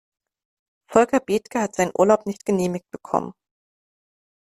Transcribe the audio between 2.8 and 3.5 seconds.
bekommen.